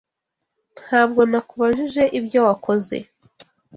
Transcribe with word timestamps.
Ntabwo 0.83 1.21
nakubajije 1.31 2.03
ibyo 2.19 2.39
wakoze. 2.47 2.97